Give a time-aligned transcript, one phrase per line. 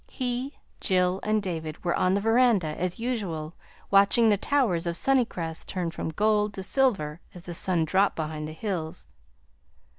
[0.09, 3.53] He, Jill, and David were on the veranda, as usual
[3.91, 8.47] watching the towers of Sunnycrest turn from gold to silver as the sun dropped behind
[8.47, 9.05] the hills.